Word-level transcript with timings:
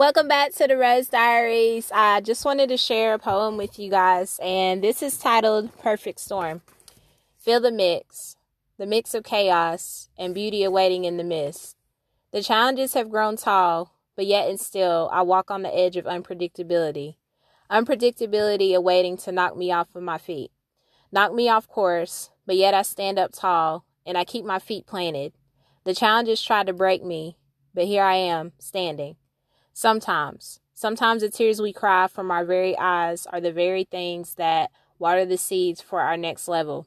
Welcome 0.00 0.28
back 0.28 0.54
to 0.54 0.66
the 0.66 0.78
Rose 0.78 1.08
Diaries. 1.08 1.92
I 1.94 2.22
just 2.22 2.46
wanted 2.46 2.70
to 2.70 2.78
share 2.78 3.12
a 3.12 3.18
poem 3.18 3.58
with 3.58 3.78
you 3.78 3.90
guys, 3.90 4.40
and 4.42 4.82
this 4.82 5.02
is 5.02 5.18
titled 5.18 5.78
Perfect 5.78 6.20
Storm. 6.20 6.62
Feel 7.36 7.60
the 7.60 7.70
mix, 7.70 8.38
the 8.78 8.86
mix 8.86 9.12
of 9.12 9.24
chaos 9.24 10.08
and 10.16 10.34
beauty 10.34 10.64
awaiting 10.64 11.04
in 11.04 11.18
the 11.18 11.22
mist. 11.22 11.76
The 12.32 12.42
challenges 12.42 12.94
have 12.94 13.10
grown 13.10 13.36
tall, 13.36 13.92
but 14.16 14.24
yet 14.24 14.48
and 14.48 14.58
still 14.58 15.10
I 15.12 15.20
walk 15.20 15.50
on 15.50 15.60
the 15.60 15.76
edge 15.76 15.98
of 15.98 16.06
unpredictability. 16.06 17.16
Unpredictability 17.70 18.74
awaiting 18.74 19.18
to 19.18 19.32
knock 19.32 19.54
me 19.54 19.70
off 19.70 19.94
of 19.94 20.02
my 20.02 20.16
feet. 20.16 20.50
Knock 21.12 21.34
me 21.34 21.50
off 21.50 21.68
course, 21.68 22.30
but 22.46 22.56
yet 22.56 22.72
I 22.72 22.80
stand 22.80 23.18
up 23.18 23.32
tall 23.34 23.84
and 24.06 24.16
I 24.16 24.24
keep 24.24 24.46
my 24.46 24.60
feet 24.60 24.86
planted. 24.86 25.34
The 25.84 25.94
challenges 25.94 26.42
try 26.42 26.64
to 26.64 26.72
break 26.72 27.04
me, 27.04 27.36
but 27.74 27.84
here 27.84 28.02
I 28.02 28.14
am, 28.14 28.52
standing. 28.58 29.16
Sometimes, 29.72 30.60
sometimes 30.74 31.22
the 31.22 31.28
tears 31.28 31.60
we 31.60 31.72
cry 31.72 32.06
from 32.06 32.30
our 32.30 32.44
very 32.44 32.76
eyes 32.78 33.26
are 33.26 33.40
the 33.40 33.52
very 33.52 33.84
things 33.84 34.34
that 34.34 34.70
water 34.98 35.24
the 35.24 35.38
seeds 35.38 35.80
for 35.80 36.00
our 36.00 36.16
next 36.16 36.48
level. 36.48 36.86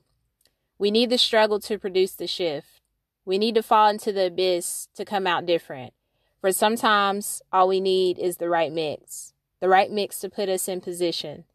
We 0.78 0.92
need 0.92 1.10
the 1.10 1.18
struggle 1.18 1.60
to 1.62 1.80
produce 1.80 2.14
the 2.14 2.28
shift. 2.28 2.82
We 3.26 3.38
need 3.38 3.56
to 3.56 3.64
fall 3.64 3.90
into 3.90 4.12
the 4.12 4.28
abyss 4.28 4.90
to 4.96 5.06
come 5.06 5.26
out 5.26 5.46
different. 5.46 5.94
For 6.42 6.52
sometimes 6.52 7.42
all 7.52 7.70
we 7.70 7.80
need 7.80 8.20
is 8.20 8.38
the 8.38 8.50
right 8.50 8.72
mix. 8.72 9.34
The 9.62 9.70
right 9.70 9.90
mix 9.90 10.20
to 10.20 10.30
put 10.30 10.50
us 10.50 10.68
in 10.68 10.82
position. 10.82 11.46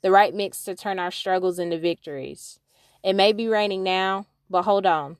The 0.00 0.10
right 0.10 0.34
mix 0.34 0.64
to 0.64 0.74
turn 0.74 0.98
our 0.98 1.10
struggles 1.10 1.58
into 1.58 1.78
victories. 1.78 2.58
It 3.04 3.14
may 3.14 3.32
be 3.32 3.46
raining 3.46 3.82
now, 3.82 4.26
but 4.48 4.62
hold 4.62 4.86
on. 4.86 5.18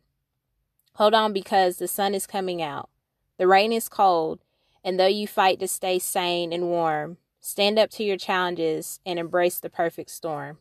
Hold 0.94 1.14
on 1.14 1.32
because 1.32 1.76
the 1.76 1.88
sun 1.88 2.14
is 2.14 2.26
coming 2.26 2.62
out. 2.62 2.88
The 3.36 3.46
rain 3.46 3.72
is 3.72 3.88
cold, 3.88 4.40
and 4.84 4.98
though 4.98 5.06
you 5.06 5.26
fight 5.26 5.60
to 5.60 5.68
stay 5.68 5.98
sane 5.98 6.52
and 6.52 6.64
warm, 6.64 7.18
stand 7.40 7.78
up 7.78 7.90
to 7.90 8.04
your 8.04 8.16
challenges 8.16 9.00
and 9.04 9.18
embrace 9.18 9.60
the 9.60 9.70
perfect 9.70 10.10
storm. 10.10 10.58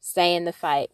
Stay 0.00 0.34
in 0.34 0.44
the 0.44 0.52
fight. 0.52 0.90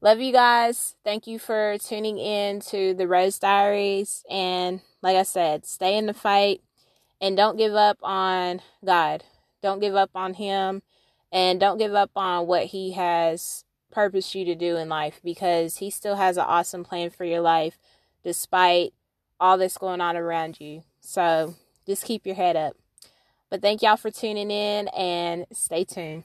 Love 0.00 0.20
you 0.20 0.32
guys. 0.32 0.94
Thank 1.02 1.26
you 1.26 1.40
for 1.40 1.76
tuning 1.78 2.18
in 2.18 2.60
to 2.60 2.94
the 2.94 3.08
Rose 3.08 3.38
Diaries. 3.38 4.24
And 4.30 4.80
like 5.02 5.16
I 5.16 5.24
said, 5.24 5.66
stay 5.66 5.96
in 5.98 6.06
the 6.06 6.14
fight 6.14 6.62
and 7.20 7.36
don't 7.36 7.56
give 7.56 7.74
up 7.74 7.98
on 8.02 8.62
God. 8.84 9.24
Don't 9.60 9.80
give 9.80 9.96
up 9.96 10.10
on 10.14 10.34
Him 10.34 10.82
and 11.32 11.58
don't 11.58 11.78
give 11.78 11.94
up 11.94 12.12
on 12.14 12.46
what 12.46 12.66
He 12.66 12.92
has 12.92 13.64
purposed 13.90 14.36
you 14.36 14.44
to 14.44 14.54
do 14.54 14.76
in 14.76 14.88
life 14.88 15.20
because 15.24 15.78
He 15.78 15.90
still 15.90 16.14
has 16.14 16.36
an 16.36 16.44
awesome 16.46 16.84
plan 16.84 17.10
for 17.10 17.24
your 17.24 17.40
life 17.40 17.76
despite 18.22 18.92
all 19.40 19.58
that's 19.58 19.78
going 19.78 20.00
on 20.00 20.16
around 20.16 20.60
you. 20.60 20.84
So 21.00 21.54
just 21.86 22.04
keep 22.04 22.26
your 22.26 22.34
head 22.34 22.56
up. 22.56 22.76
But 23.50 23.62
thank 23.62 23.82
y'all 23.82 23.96
for 23.96 24.10
tuning 24.10 24.50
in 24.50 24.88
and 24.88 25.46
stay 25.52 25.84
tuned. 25.84 26.24